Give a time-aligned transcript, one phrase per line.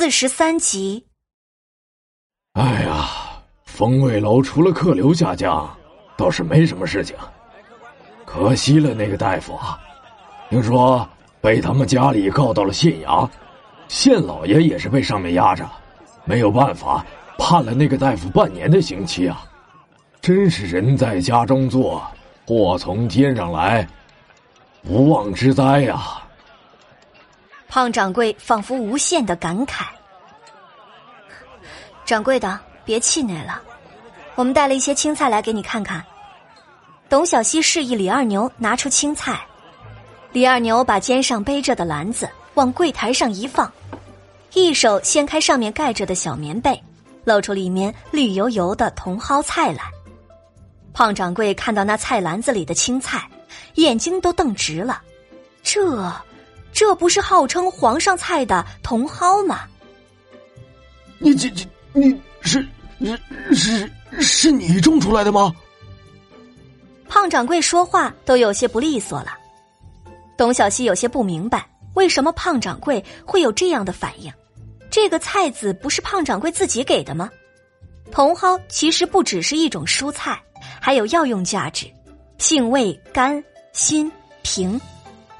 [0.00, 1.04] 四十三集。
[2.54, 3.06] 哎呀，
[3.66, 5.70] 风味楼除了客流下降，
[6.16, 7.14] 倒是没什么事情。
[8.24, 9.78] 可惜了那个大夫啊，
[10.48, 11.06] 听说
[11.42, 13.28] 被他们家里告到了县衙，
[13.88, 15.68] 县老爷也是被上面压着，
[16.24, 17.04] 没有办法，
[17.36, 19.44] 判了那个大夫半年的刑期啊！
[20.22, 22.02] 真是人在家中坐，
[22.46, 23.86] 祸从天上来，
[24.82, 26.19] 无妄之灾呀！
[27.70, 29.84] 胖掌柜仿佛无限的感慨。
[32.04, 33.62] 掌柜的，别气馁了，
[34.34, 36.04] 我们带了一些青菜来给你看看。
[37.08, 39.40] 董小希示意李二牛拿出青菜，
[40.32, 43.72] 李二牛把肩上背着的篮子往柜台上一放，
[44.54, 46.82] 一手掀开上面盖着的小棉被，
[47.22, 49.84] 露出里面绿油油的茼蒿菜来。
[50.92, 53.30] 胖掌柜看到那菜篮子里的青菜，
[53.74, 55.00] 眼睛都瞪直了，
[55.62, 56.12] 这。
[56.72, 59.60] 这不是号称皇上菜的茼蒿吗？
[61.18, 62.66] 你这这你是
[63.00, 63.20] 是
[63.52, 65.52] 是是你种出来的吗？
[67.08, 69.36] 胖掌柜说话都有些不利索了。
[70.36, 74.32] 董小希有些不明白，为什么胖掌柜会有这样的反应？
[74.90, 77.30] 这个菜籽不是胖掌柜自己给的吗？
[78.10, 80.40] 茼蒿其实不只是一种蔬菜，
[80.80, 81.86] 还有药用价值，
[82.38, 84.10] 性味甘辛
[84.42, 84.80] 平，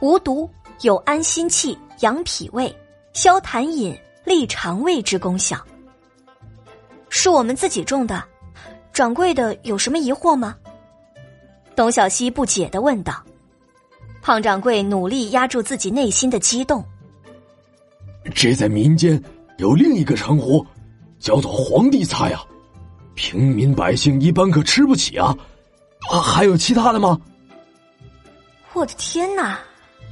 [0.00, 0.48] 无毒。
[0.82, 2.74] 有安心气、养脾胃、
[3.12, 5.58] 消痰饮、利肠胃之功效。
[7.10, 8.22] 是我们自己种的，
[8.92, 10.56] 掌柜的有什么疑惑吗？
[11.76, 13.22] 董小希不解的问道。
[14.22, 16.84] 胖掌柜努力压住自己内心的激动。
[18.34, 19.22] 这在民间
[19.58, 20.64] 有另一个称呼，
[21.18, 22.44] 叫做皇帝菜啊，
[23.14, 25.36] 平民百姓一般可吃不起啊。
[26.10, 27.18] 啊，还有其他的吗？
[28.72, 29.58] 我的天哪！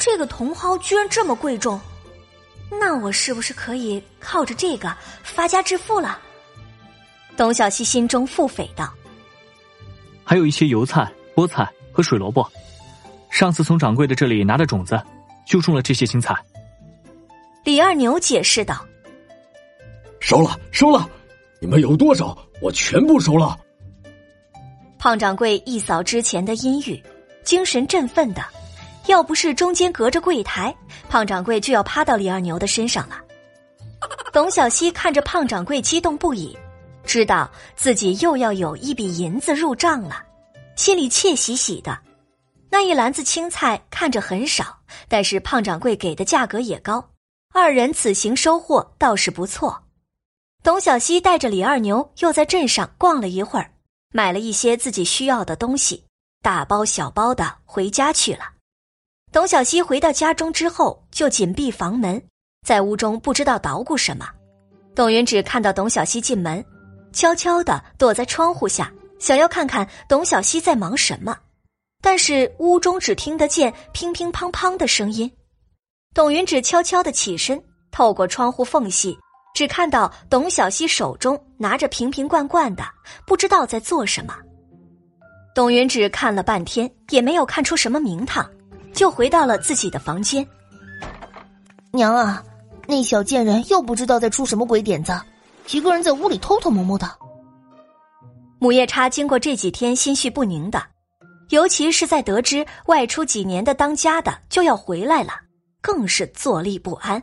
[0.00, 1.78] 这个茼蒿居然这么贵重，
[2.70, 6.18] 那我是不是可以靠着这个发家致富了？
[7.36, 8.90] 董小希心中腹诽道。
[10.24, 12.50] 还有一些油菜、菠菜和水萝卜，
[13.28, 14.98] 上次从掌柜的这里拿的种子，
[15.46, 16.34] 就种了这些青菜。
[17.62, 18.82] 李二牛解释道
[20.18, 21.06] ：“收了，收了，
[21.60, 23.54] 你们有多少，我全部收了。”
[24.98, 27.02] 胖掌柜一扫之前的阴郁，
[27.44, 28.42] 精神振奋的。
[29.06, 30.74] 要不是中间隔着柜台，
[31.08, 33.20] 胖掌柜就要趴到李二牛的身上了。
[34.32, 36.56] 董小希看着胖掌柜激动不已，
[37.04, 40.22] 知道自己又要有一笔银子入账了，
[40.76, 41.98] 心里窃喜喜的。
[42.70, 44.78] 那一篮子青菜看着很少，
[45.08, 47.10] 但是胖掌柜给的价格也高，
[47.52, 49.82] 二人此行收获倒是不错。
[50.62, 53.72] 董小希带着李二牛又在镇上逛了一会儿，
[54.12, 56.04] 买了一些自己需要的东西，
[56.42, 58.44] 大包小包的回家去了。
[59.32, 62.20] 董小希回到家中之后，就紧闭房门，
[62.66, 64.28] 在屋中不知道捣鼓什么。
[64.92, 66.64] 董云只看到董小希进门，
[67.12, 71.38] 悄悄的躲在窗户下，想要看看董小希在忙什么，
[72.02, 75.30] 但是屋中只听得见乒乒乓乓的声音。
[76.12, 79.16] 董云只悄悄的起身，透过窗户缝隙，
[79.54, 82.82] 只看到董小希手中拿着瓶瓶罐罐的，
[83.28, 84.34] 不知道在做什么。
[85.54, 88.44] 董云只看了半天，也没有看出什么名堂。
[88.92, 90.46] 就回到了自己的房间。
[91.92, 92.44] 娘啊，
[92.86, 95.12] 那小贱人又不知道在出什么鬼点子，
[95.70, 97.08] 一个人在屋里偷偷摸摸的。
[98.58, 100.82] 母夜叉经过这几天心绪不宁的，
[101.48, 105.32] 尤其是在得知外出几年的当家的就要回来了，
[105.80, 107.22] 更是坐立不安。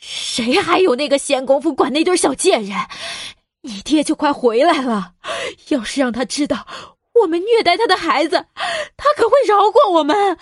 [0.00, 2.76] 谁还有那个闲工夫管那堆小贱人？
[3.60, 5.14] 你爹就快回来了，
[5.68, 6.66] 要是让他知道。
[7.20, 8.44] 我们虐待他的孩子，
[8.96, 10.38] 他可会饶过我们。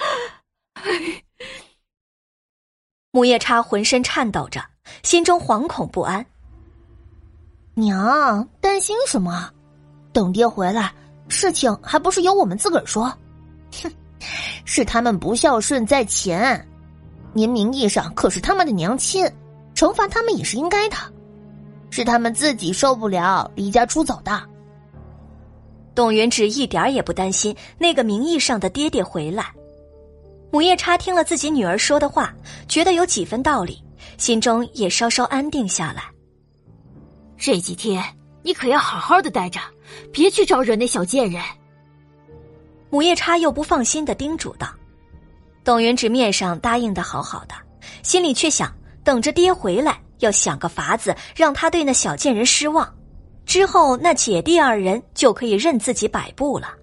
[3.11, 4.63] 母夜叉浑身颤抖着，
[5.03, 6.25] 心中惶恐不安。
[7.75, 9.51] 娘，担心什么？
[10.13, 10.93] 等爹回来，
[11.29, 13.05] 事情还不是由我们自个儿说。
[13.83, 13.91] 哼，
[14.65, 16.67] 是他们不孝顺在前，
[17.33, 19.27] 您名义上可是他们的娘亲，
[19.75, 20.97] 惩罚他们也是应该的。
[21.91, 24.43] 是他们自己受不了，离家出走的。
[25.97, 29.51] 董元直一点也不担心那个名义上的爹爹回来。
[30.53, 32.33] 母夜叉听了自己女儿说的话，
[32.69, 33.83] 觉得有几分道理，
[34.19, 36.05] 心中也稍稍安定下来。
[37.39, 38.05] 这几天
[38.43, 39.59] 你可要好好的待着，
[40.13, 41.43] 别去招惹那小贱人。
[42.91, 44.69] 母夜叉又不放心的叮嘱道。
[45.65, 47.55] 董元直面上答应的好好的，
[48.03, 48.71] 心里却想
[49.03, 52.95] 等着爹回来，要想个法子让他对那小贱人失望。
[53.47, 56.75] 之后，那姐弟二人就可以任自己摆布了。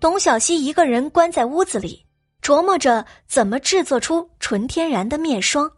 [0.00, 2.04] 董小希一个人关在屋子里，
[2.42, 5.70] 琢磨着怎么制作出纯天然的面霜。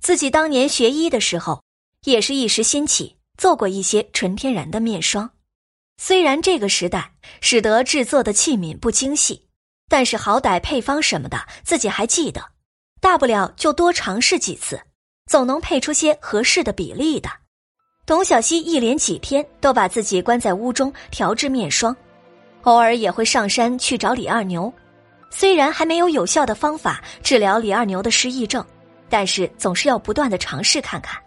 [0.00, 1.62] 自己当年学医的时候，
[2.04, 5.30] 也是一时兴起做过一些纯天然的面霜。
[5.96, 9.48] 虽然这个时代使得制作的器皿不精细，
[9.88, 12.40] 但是好歹配方什么的自己还记得，
[13.00, 14.80] 大不了就多尝试几次，
[15.26, 17.28] 总能配出些合适的比例的。
[18.08, 21.94] 董小希一连几天都把自己关在屋中调制面霜，
[22.62, 24.72] 偶尔也会上山去找李二牛。
[25.28, 28.64] 虽然还没有有效的方法治疗李二牛的失忆症，
[29.10, 31.20] 但是总是要不断的尝试看看。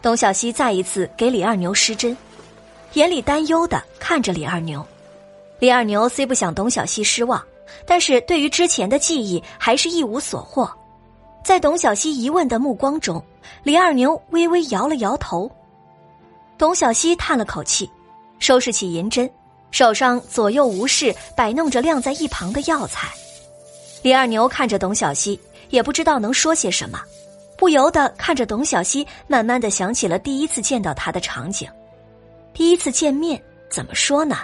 [0.00, 2.16] 董小希再一次给李二牛施针，
[2.94, 4.82] 眼里担忧的看着李二牛。
[5.58, 7.44] 李二牛虽不想董小希失望，
[7.84, 10.66] 但是对于之前的记忆还是一无所获。
[11.44, 13.22] 在董小希疑问的目光中，
[13.62, 15.50] 李二牛微微摇了摇头。
[16.60, 17.90] 董小希叹了口气，
[18.38, 19.28] 收拾起银针。
[19.70, 23.08] 手上左右无事摆弄着晾在一旁的药材，
[24.02, 25.40] 李二牛看着董小希，
[25.70, 27.00] 也不知道能说些什么，
[27.56, 31.66] 不由得看着董小希，慢慢的想起了第一次见到他的场景。
[32.52, 34.40] 第一次见面怎么说呢？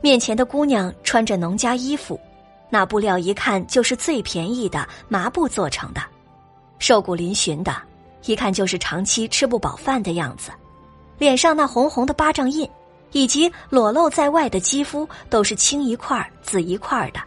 [0.00, 2.20] 面前的姑娘穿着农家衣服，
[2.70, 6.00] 那布料一看就是最便宜的麻布做成的，
[6.78, 7.74] 瘦骨嶙峋的，
[8.24, 10.52] 一看就是长期吃不饱饭的样子，
[11.18, 12.68] 脸上那红红的巴掌印。
[13.12, 17.20] 以及裸露在外的肌肤都是青一块紫一块的，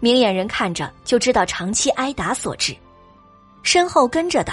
[0.00, 2.74] 明眼人看着就知道长期挨打所致。
[3.62, 4.52] 身后跟着的，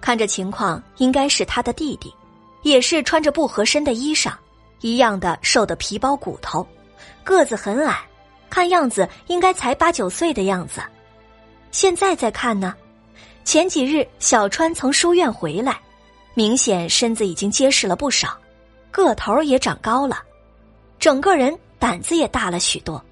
[0.00, 2.12] 看着情况应该是他的弟弟，
[2.62, 4.32] 也是穿着不合身的衣裳，
[4.80, 6.66] 一样的瘦的皮包骨头，
[7.22, 8.02] 个子很矮，
[8.50, 10.80] 看样子应该才八九岁的样子。
[11.70, 12.74] 现在再看呢，
[13.44, 15.78] 前几日小川从书院回来，
[16.36, 18.38] 明显身子已经结实了不少。
[18.90, 20.22] 个头也长高了，
[20.98, 23.02] 整个人胆子也大了许多，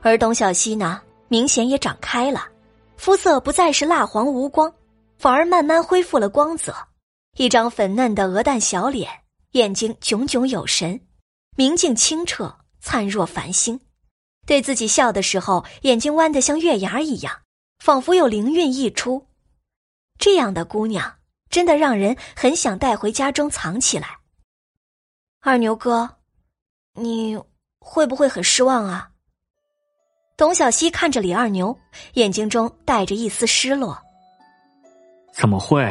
[0.00, 2.48] 而董小希呢，明显也长开了，
[2.96, 4.72] 肤色不再是蜡黄无光，
[5.16, 6.74] 反而慢慢恢复了光泽，
[7.36, 9.08] 一张粉嫩的鹅蛋小脸，
[9.52, 11.00] 眼睛炯炯有神，
[11.56, 13.80] 明净清澈，灿若繁星，
[14.44, 17.32] 对自己笑的时候，眼睛弯得像月牙一样，
[17.78, 19.26] 仿佛有灵韵溢出。
[20.18, 21.15] 这样的姑娘，
[21.50, 24.08] 真的让人很想带回家中藏起来。
[25.40, 26.16] 二牛哥，
[26.94, 27.38] 你
[27.78, 29.10] 会不会很失望啊？
[30.36, 31.78] 董小希看着李二牛，
[32.14, 33.96] 眼睛中带着一丝失落。
[35.32, 35.90] 怎么会？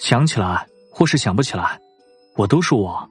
[0.00, 1.78] 想起来或是想不起来，
[2.36, 3.08] 我都是我。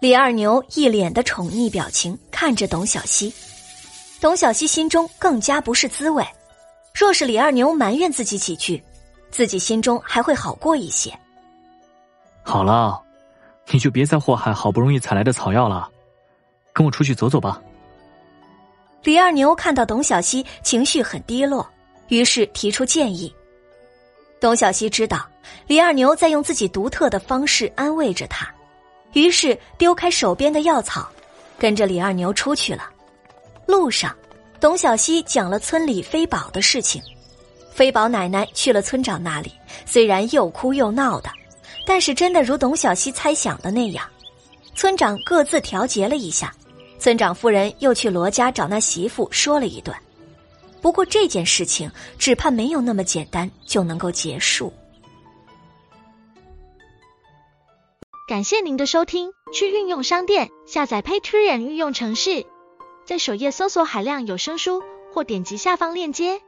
[0.00, 3.32] 李二牛一脸的宠溺表情看着董小希，
[4.20, 6.22] 董小希心中更加不是滋味。
[6.94, 8.82] 若是李二牛埋怨自己几句，
[9.34, 11.12] 自己心中还会好过一些。
[12.44, 13.00] 好了。
[13.70, 15.90] 你就别再祸害好不容易采来的草药了，
[16.74, 17.62] 跟我出去走走吧。
[19.02, 21.66] 李二牛看到董小希情绪很低落，
[22.08, 23.34] 于是提出建议。
[24.38, 25.26] 董小希知道
[25.66, 28.46] 李二牛在用自己独特的方式安慰着他，
[29.14, 31.08] 于是丢开手边的药草，
[31.58, 32.90] 跟着李二牛出去了。
[33.66, 34.14] 路上，
[34.60, 37.02] 董小希讲了村里飞宝的事情。
[37.74, 39.50] 飞宝奶奶去了村长那里，
[39.84, 41.28] 虽然又哭又闹的。
[41.84, 44.08] 但是真的如董小希猜想的那样，
[44.76, 46.54] 村长各自调节了一下，
[47.00, 49.94] 村长夫人又去罗家找那媳妇说了一顿。
[50.80, 54.72] 不过这件事情只怕没有那么简单就能够结束。
[58.28, 62.46] 感谢您的收听，去运用商店下载 Patreon 运用城市，
[63.04, 64.80] 在首页搜索海量有声书，
[65.12, 66.40] 或点击下方链接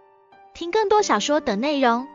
[0.56, 2.08] 听更多小说等内容。